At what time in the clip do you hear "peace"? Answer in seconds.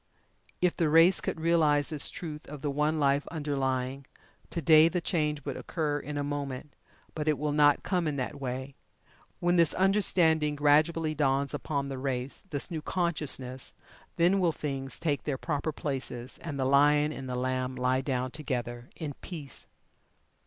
19.21-19.67